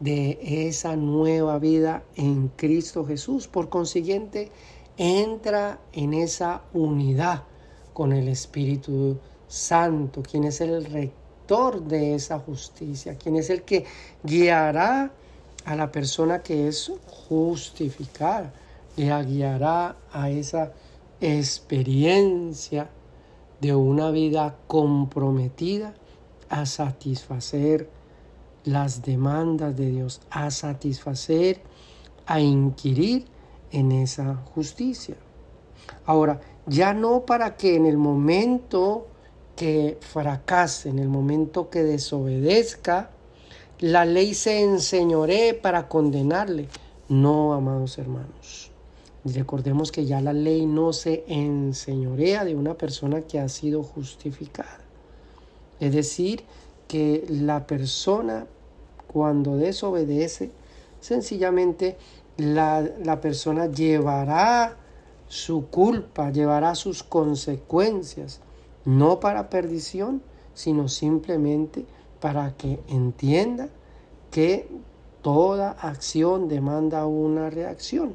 [0.00, 3.46] de esa nueva vida en Cristo Jesús.
[3.46, 4.50] Por consiguiente,
[4.96, 7.44] entra en esa unidad
[7.94, 13.84] con el Espíritu Santo, quien es el rector de esa justicia, quien es el que
[14.24, 15.12] guiará
[15.64, 18.52] a la persona que es justificada,
[18.96, 20.72] le guiará a esa
[21.20, 22.90] experiencia
[23.60, 25.94] de una vida comprometida
[26.48, 27.88] a satisfacer
[28.64, 31.60] las demandas de Dios, a satisfacer,
[32.26, 33.26] a inquirir
[33.70, 35.16] en esa justicia.
[36.06, 39.06] Ahora, ya no para que en el momento
[39.56, 43.10] que fracase, en el momento que desobedezca,
[43.80, 46.68] la ley se enseñoree para condenarle.
[47.08, 48.70] No, amados hermanos.
[49.24, 54.78] Recordemos que ya la ley no se enseñorea de una persona que ha sido justificada.
[55.80, 56.44] Es decir,
[56.86, 58.46] que la persona
[59.08, 60.50] cuando desobedece,
[61.00, 61.96] sencillamente
[62.36, 64.76] la, la, persona llevará
[65.28, 68.40] su culpa, llevará sus consecuencias,
[68.86, 70.22] no para perdición,
[70.54, 71.84] sino simplemente
[72.20, 73.68] para que entienda
[74.30, 74.68] que
[75.20, 78.14] toda acción demanda una reacción.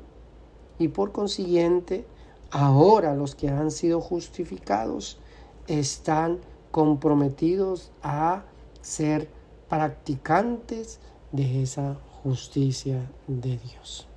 [0.79, 2.05] Y por consiguiente,
[2.49, 5.19] ahora los que han sido justificados
[5.67, 6.39] están
[6.71, 8.43] comprometidos a
[8.81, 9.29] ser
[9.69, 10.99] practicantes
[11.31, 14.07] de esa justicia de Dios.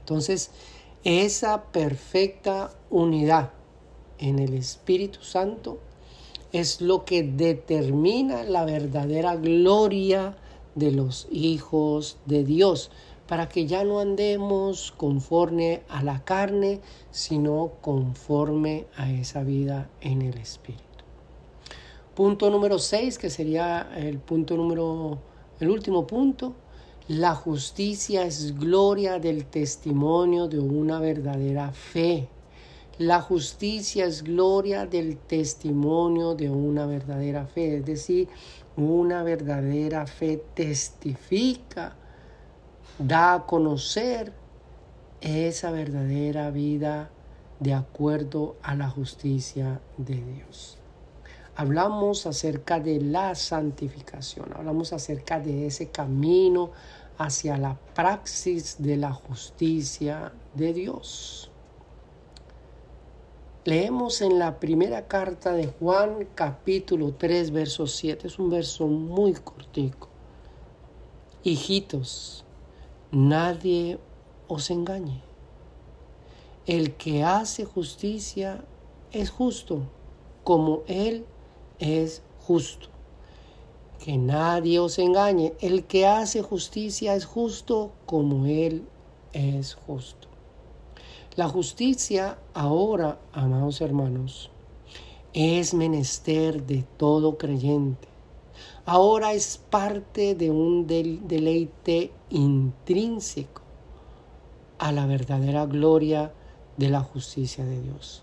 [0.00, 0.50] Entonces,
[1.04, 3.50] esa perfecta unidad
[4.18, 5.78] en el Espíritu Santo
[6.52, 10.36] es lo que determina la verdadera gloria
[10.74, 12.90] de los hijos de Dios,
[13.26, 20.22] para que ya no andemos conforme a la carne, sino conforme a esa vida en
[20.22, 20.82] el Espíritu.
[22.14, 25.18] Punto número 6, que sería el punto número,
[25.58, 26.54] el último punto,
[27.08, 32.28] la justicia es gloria del testimonio de una verdadera fe.
[32.98, 38.28] La justicia es gloria del testimonio de una verdadera fe, es decir,
[38.76, 41.96] una verdadera fe testifica,
[42.96, 44.32] da a conocer
[45.20, 47.10] esa verdadera vida
[47.58, 50.78] de acuerdo a la justicia de Dios.
[51.56, 56.70] Hablamos acerca de la santificación, hablamos acerca de ese camino
[57.18, 61.50] hacia la praxis de la justicia de Dios.
[63.66, 69.32] Leemos en la primera carta de Juan capítulo 3 verso 7, es un verso muy
[69.32, 70.10] cortico.
[71.42, 72.44] Hijitos,
[73.10, 73.98] nadie
[74.48, 75.22] os engañe.
[76.66, 78.62] El que hace justicia
[79.12, 79.80] es justo,
[80.42, 81.24] como Él
[81.78, 82.88] es justo.
[83.98, 85.54] Que nadie os engañe.
[85.62, 88.86] El que hace justicia es justo como Él
[89.32, 90.33] es justo.
[91.36, 94.52] La justicia ahora, amados hermanos,
[95.32, 98.06] es menester de todo creyente.
[98.86, 103.62] Ahora es parte de un deleite intrínseco
[104.78, 106.32] a la verdadera gloria
[106.76, 108.22] de la justicia de Dios.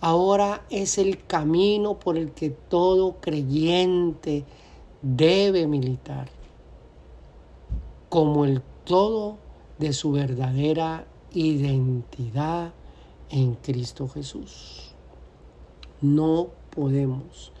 [0.00, 4.46] Ahora es el camino por el que todo creyente
[5.02, 6.30] debe militar,
[8.08, 9.36] como el todo
[9.78, 12.72] de su verdadera identidad
[13.30, 14.94] en Cristo Jesús.
[16.00, 17.52] No podemos,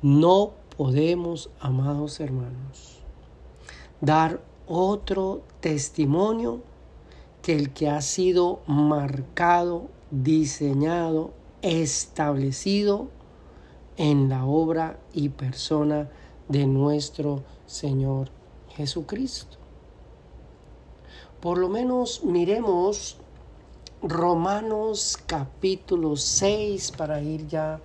[0.00, 2.98] no podemos, amados hermanos,
[4.00, 6.62] dar otro testimonio
[7.42, 13.08] que el que ha sido marcado, diseñado, establecido
[13.96, 16.08] en la obra y persona
[16.48, 18.30] de nuestro Señor
[18.70, 19.61] Jesucristo.
[21.42, 23.16] Por lo menos miremos
[24.00, 27.80] Romanos capítulo 6 para ir ya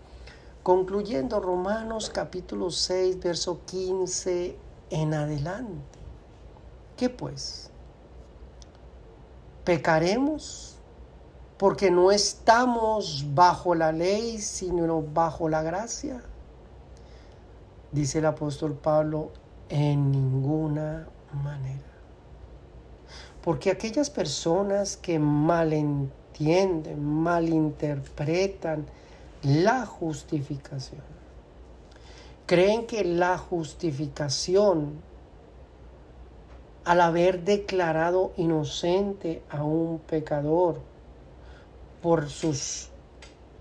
[0.62, 4.56] concluyendo Romanos capítulo 6 verso 15
[4.92, 5.98] en adelante.
[6.96, 7.72] ¿Qué pues?
[9.64, 10.76] ¿Pecaremos?
[11.58, 16.22] Porque no estamos bajo la ley, sino bajo la gracia.
[17.92, 19.32] Dice el apóstol Pablo,
[19.68, 21.08] en ninguna
[21.44, 21.87] manera.
[23.48, 28.86] Porque aquellas personas que malentienden, malinterpretan
[29.42, 31.00] la justificación,
[32.46, 34.96] creen que la justificación,
[36.84, 40.82] al haber declarado inocente a un pecador
[42.02, 42.90] por sus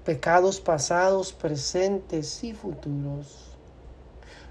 [0.04, 3.52] pecados pasados, presentes y futuros,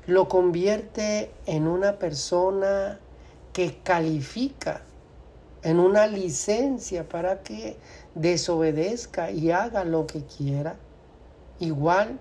[0.07, 3.01] lo convierte en una persona
[3.51, 4.83] que califica
[5.66, 7.76] en una licencia para que
[8.13, 10.76] desobedezca y haga lo que quiera.
[11.59, 12.20] Igual,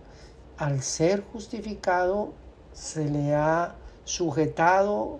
[0.56, 2.32] al ser justificado,
[2.72, 3.74] se le ha
[4.04, 5.18] sujetado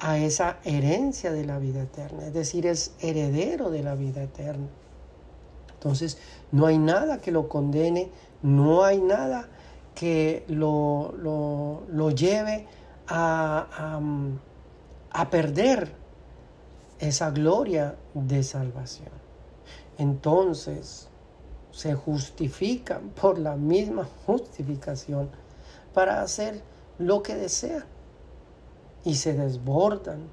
[0.00, 4.66] a esa herencia de la vida eterna, es decir, es heredero de la vida eterna.
[5.74, 6.18] Entonces,
[6.50, 8.10] no hay nada que lo condene,
[8.42, 9.48] no hay nada
[9.94, 12.66] que lo, lo, lleve
[13.06, 14.00] a,
[15.12, 15.99] a, a perder
[17.00, 19.08] esa gloria de salvación.
[19.98, 21.08] Entonces
[21.72, 25.30] se justifican por la misma justificación
[25.94, 26.62] para hacer
[26.98, 27.84] lo que desean
[29.04, 30.28] y se desbordan,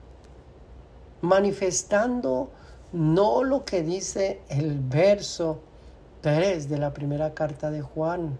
[1.21, 2.49] manifestando
[2.91, 5.59] no lo que dice el verso
[6.21, 8.37] 3 de la primera carta de Juan.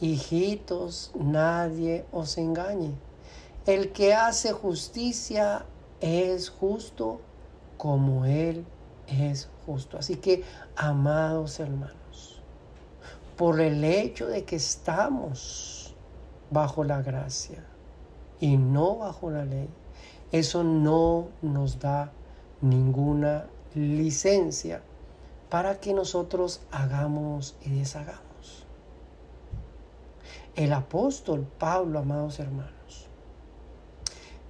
[0.00, 2.94] Hijitos, nadie os engañe.
[3.66, 5.64] El que hace justicia
[6.00, 7.20] es justo
[7.76, 8.64] como Él
[9.06, 9.98] es justo.
[9.98, 10.44] Así que,
[10.76, 12.42] amados hermanos,
[13.36, 15.94] por el hecho de que estamos
[16.50, 17.64] bajo la gracia
[18.40, 19.68] y no bajo la ley,
[20.32, 22.12] eso no nos da
[22.60, 24.82] ninguna licencia
[25.50, 28.66] para que nosotros hagamos y deshagamos.
[30.56, 32.72] El apóstol Pablo, amados hermanos,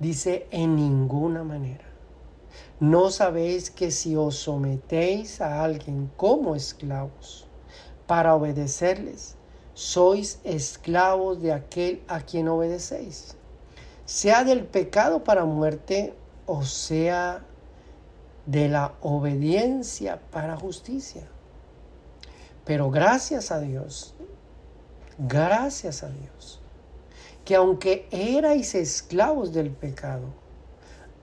[0.04, 1.86] Dice, en ninguna manera.
[2.78, 7.46] ¿No sabéis que si os sometéis a alguien como esclavos
[8.06, 9.36] para obedecerles,
[9.72, 13.34] sois esclavos de aquel a quien obedecéis,
[14.04, 16.12] sea del pecado para muerte
[16.44, 17.42] o sea
[18.44, 21.26] de la obediencia para justicia.
[22.66, 24.14] Pero gracias a Dios,
[25.16, 26.60] gracias a Dios,
[27.44, 30.26] que aunque erais esclavos del pecado,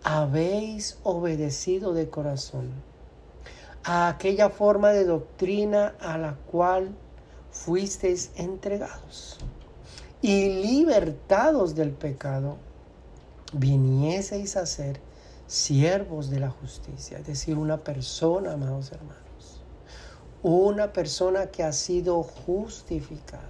[0.03, 2.71] habéis obedecido de corazón
[3.83, 6.95] a aquella forma de doctrina a la cual
[7.51, 9.39] fuisteis entregados.
[10.21, 12.57] Y libertados del pecado,
[13.53, 14.99] vinieseis a ser
[15.47, 19.61] siervos de la justicia, es decir, una persona, amados hermanos,
[20.43, 23.49] una persona que ha sido justificada,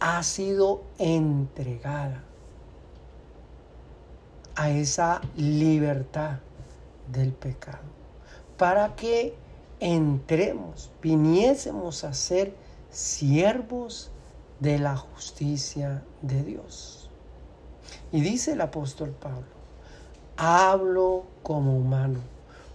[0.00, 2.22] ha sido entregada
[4.54, 6.38] a esa libertad
[7.10, 7.84] del pecado,
[8.56, 9.34] para que
[9.80, 12.54] entremos, viniésemos a ser
[12.90, 14.10] siervos
[14.60, 17.08] de la justicia de Dios.
[18.10, 19.46] Y dice el apóstol Pablo,
[20.36, 22.20] hablo como humano,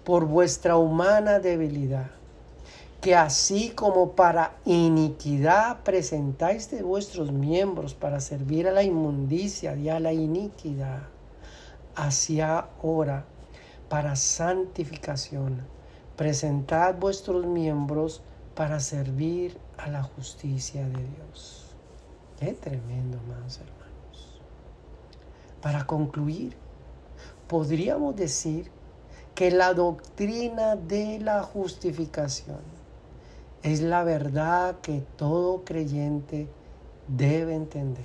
[0.04, 2.12] por vuestra humana debilidad,
[3.04, 9.90] que así como para iniquidad presentáis de vuestros miembros para servir a la inmundicia y
[9.90, 11.02] a la iniquidad,
[11.96, 13.26] así ahora
[13.90, 15.68] para santificación
[16.16, 18.22] presentad vuestros miembros
[18.56, 21.76] para servir a la justicia de Dios.
[22.40, 24.42] Qué tremendo, amados hermanos.
[25.62, 26.56] Para concluir,
[27.50, 28.72] podríamos decir
[29.36, 32.83] que la doctrina de la justificación
[33.64, 36.50] es la verdad que todo creyente
[37.08, 38.04] debe entender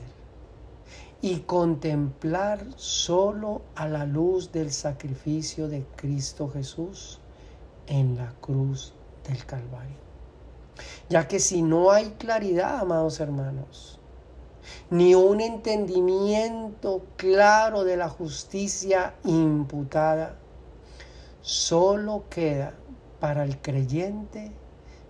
[1.20, 7.18] y contemplar solo a la luz del sacrificio de Cristo Jesús
[7.88, 8.94] en la cruz
[9.26, 9.96] del Calvario.
[11.09, 13.98] Ya que si no hay claridad, amados hermanos,
[14.90, 20.36] ni un entendimiento claro de la justicia imputada,
[21.40, 22.74] solo queda
[23.18, 24.52] para el creyente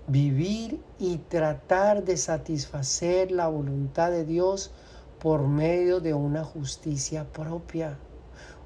[0.08, 4.72] vivir y tratar de satisfacer la voluntad de Dios
[5.20, 7.98] por medio de una justicia propia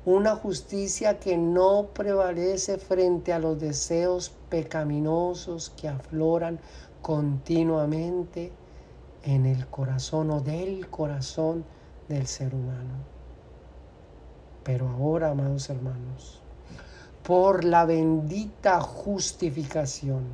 [0.05, 6.59] una justicia que no prevalece frente a los deseos pecaminosos que afloran
[7.01, 8.53] continuamente
[9.23, 11.65] en el corazón o del corazón
[12.09, 12.95] del ser humano.
[14.65, 16.41] Pero ahora, amados hermanos,
[17.23, 20.25] por la bendita justificación,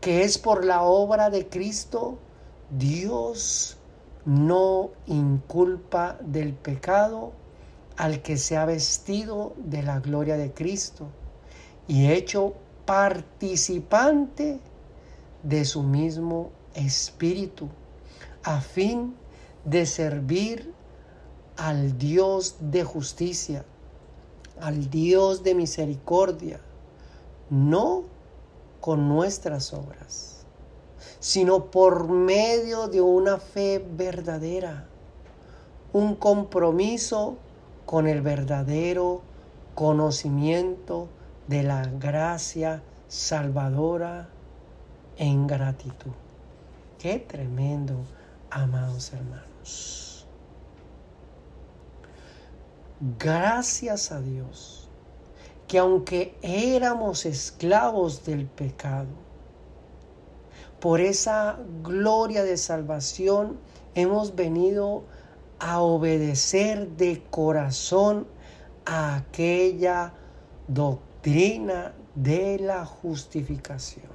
[0.00, 2.18] que es por la obra de Cristo,
[2.70, 3.76] Dios
[4.24, 7.32] no inculpa del pecado
[7.96, 11.06] al que se ha vestido de la gloria de Cristo
[11.88, 12.54] y hecho
[12.84, 14.60] participante
[15.42, 17.68] de su mismo espíritu,
[18.42, 19.14] a fin
[19.64, 20.72] de servir
[21.56, 23.64] al Dios de justicia,
[24.60, 26.60] al Dios de misericordia,
[27.50, 28.04] no
[28.86, 30.44] con nuestras obras,
[31.18, 34.86] sino por medio de una fe verdadera,
[35.92, 37.34] un compromiso
[37.84, 39.22] con el verdadero
[39.74, 41.08] conocimiento
[41.48, 44.28] de la gracia salvadora
[45.16, 46.12] en gratitud.
[46.96, 47.96] Qué tremendo,
[48.50, 50.28] amados hermanos.
[53.18, 54.85] Gracias a Dios
[55.68, 59.08] que aunque éramos esclavos del pecado,
[60.80, 63.58] por esa gloria de salvación
[63.94, 65.04] hemos venido
[65.58, 68.26] a obedecer de corazón
[68.84, 70.12] a aquella
[70.68, 74.06] doctrina de la justificación.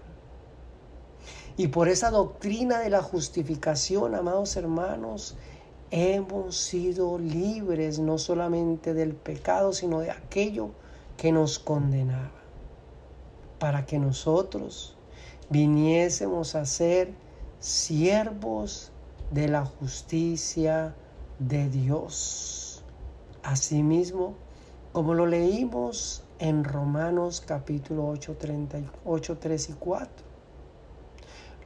[1.58, 5.36] Y por esa doctrina de la justificación, amados hermanos,
[5.90, 10.72] hemos sido libres no solamente del pecado, sino de aquello
[11.22, 12.32] que nos condenaba,
[13.60, 14.98] para que nosotros
[15.52, 17.14] viniésemos a ser
[17.60, 18.92] siervos
[19.30, 20.96] de la justicia
[21.38, 22.84] de Dios.
[23.44, 24.34] Asimismo,
[24.94, 30.10] como lo leímos en Romanos capítulo 8, 38, 3 y 4.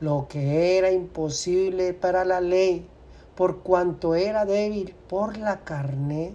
[0.02, 2.86] Lo que era imposible para la ley,
[3.36, 6.34] por cuanto era débil por la carne,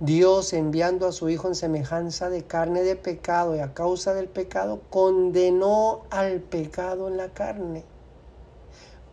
[0.00, 4.28] Dios enviando a su Hijo en semejanza de carne de pecado y a causa del
[4.28, 7.84] pecado, condenó al pecado en la carne.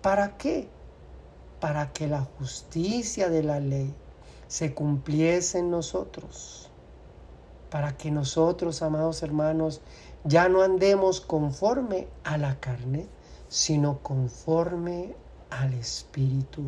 [0.02, 0.70] ¿Para qué?
[1.66, 3.92] para que la justicia de la ley
[4.48, 6.70] se cumpliese en nosotros,
[7.72, 9.82] para que nosotros, amados hermanos,
[10.24, 13.08] ya no andemos conforme a la carne,
[13.48, 15.16] sino conforme
[15.50, 16.62] al Espíritu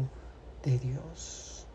[0.63, 1.68] de Dios.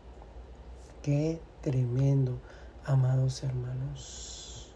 [1.01, 2.39] Qué tremendo,
[2.83, 4.75] amados hermanos.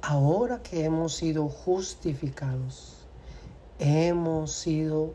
[0.00, 3.08] Ahora que hemos sido justificados,
[3.80, 5.14] hemos sido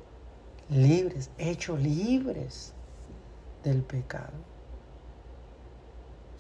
[0.70, 2.74] libres, hechos libres
[3.64, 4.34] del pecado.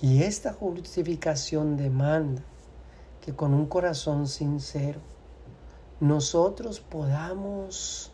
[0.01, 2.43] Y esta justificación demanda
[3.21, 4.99] que con un corazón sincero
[6.01, 8.11] nosotros podamos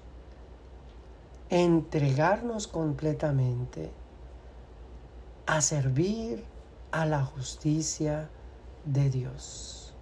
[1.49, 3.89] entregarnos completamente
[5.48, 6.43] a servir
[6.91, 8.30] a la justicia
[8.86, 9.93] de Dios.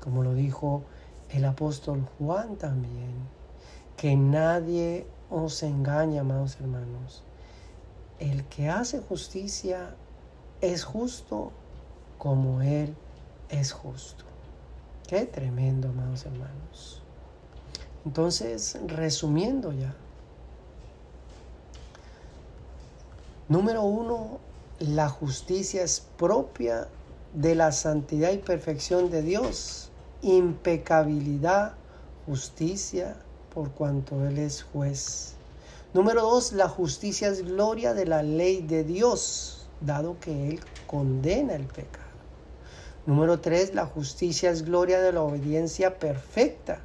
[0.00, 0.82] Como lo dijo
[1.28, 3.28] el apóstol Juan también,
[3.96, 7.22] que nadie os engañe, amados hermanos.
[8.18, 9.94] El que hace justicia
[10.62, 11.52] es justo
[12.18, 12.96] como Él
[13.50, 14.24] es justo.
[15.06, 17.02] Qué tremendo, amados hermanos.
[18.06, 19.94] Entonces, resumiendo ya.
[23.48, 24.38] Número uno,
[24.80, 26.88] la justicia es propia
[27.34, 29.90] de la santidad y perfección de Dios.
[30.22, 31.74] Impecabilidad,
[32.24, 33.14] justicia,
[33.52, 35.34] por cuanto Él es juez.
[35.92, 41.56] Número dos, la justicia es gloria de la ley de Dios, dado que Él condena
[41.56, 42.06] el pecado.
[43.04, 46.80] Número tres, la justicia es gloria de la obediencia perfecta,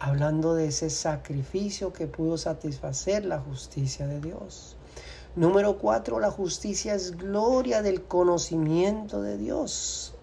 [0.00, 4.77] hablando de ese sacrificio que pudo satisfacer la justicia de Dios.
[5.36, 10.14] Número cuatro, la justicia es gloria del conocimiento de Dios.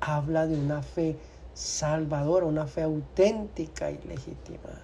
[0.00, 1.18] Habla de una fe
[1.52, 4.82] salvadora, una fe auténtica y legítima.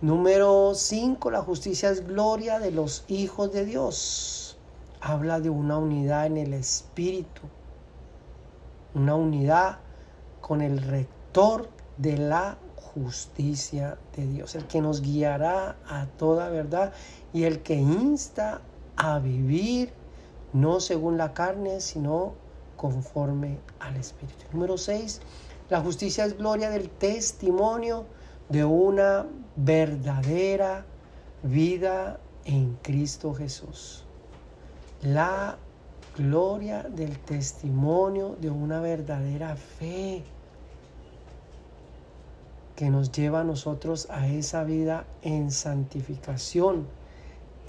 [0.00, 4.56] Número 5, la justicia es gloria de los hijos de Dios.
[5.02, 7.42] Habla de una unidad en el Espíritu,
[8.94, 9.78] una unidad
[10.40, 12.56] con el rector de la
[12.94, 16.94] justicia de Dios, el que nos guiará a toda verdad
[17.32, 18.60] y el que insta
[18.96, 19.92] a vivir
[20.52, 22.34] no según la carne, sino
[22.76, 24.44] conforme al Espíritu.
[24.52, 25.20] Número 6,
[25.68, 28.04] la justicia es gloria del testimonio
[28.48, 29.26] de una
[29.56, 30.84] verdadera
[31.42, 34.04] vida en Cristo Jesús.
[35.02, 35.56] La
[36.16, 40.24] gloria del testimonio de una verdadera fe
[42.76, 46.86] que nos lleva a nosotros a esa vida en santificación,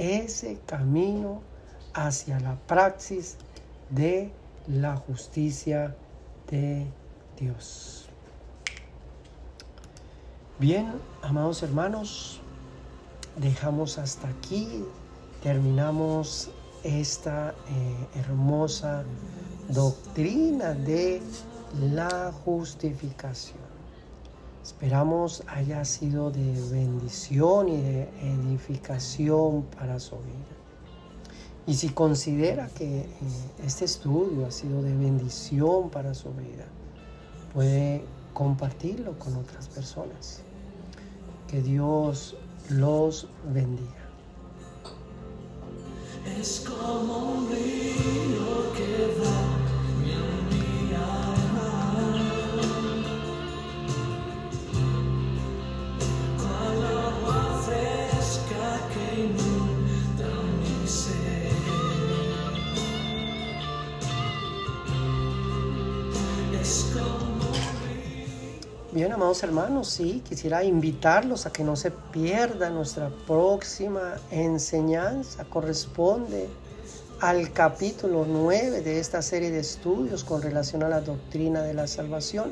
[0.02, 1.41] ese camino
[1.93, 3.38] hacia la praxis
[3.91, 4.32] de
[4.68, 5.95] la justicia
[6.49, 6.88] de
[7.39, 8.10] Dios.
[10.58, 10.91] Bien,
[11.22, 12.41] amados hermanos,
[13.38, 14.84] dejamos hasta aquí,
[15.43, 16.49] terminamos
[16.84, 19.04] esta eh, hermosa
[19.70, 21.22] doctrina de
[21.80, 23.61] la justificación.
[24.72, 30.55] Esperamos haya sido de bendición y de edificación para su vida.
[31.67, 33.07] Y si considera que eh,
[33.65, 36.65] este estudio ha sido de bendición para su vida,
[37.53, 40.41] puede compartirlo con otras personas.
[41.49, 42.38] Que Dios
[42.69, 44.09] los bendiga.
[69.02, 75.43] Bien, amados hermanos, sí, quisiera invitarlos a que no se pierda nuestra próxima enseñanza.
[75.45, 76.47] Corresponde
[77.20, 81.88] al capítulo 9 de esta serie de estudios con relación a la doctrina de la
[81.88, 82.52] salvación.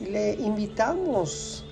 [0.00, 1.66] Y le invitamos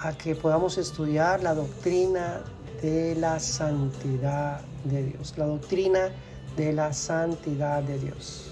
[0.00, 2.42] a que podamos estudiar la doctrina
[2.82, 6.10] de la santidad de Dios, la doctrina
[6.58, 8.45] de la santidad de Dios.